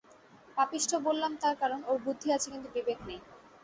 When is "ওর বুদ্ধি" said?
1.87-2.27